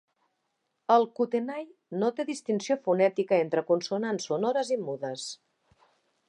[0.93, 1.67] El Kutenai
[2.03, 5.29] no té distinció fonètica entre consonants sonores i mudes.